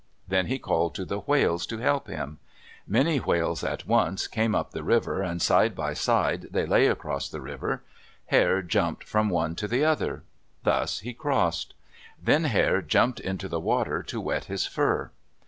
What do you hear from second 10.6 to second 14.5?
Thus he crossed. Then Hare jumped into the water to wet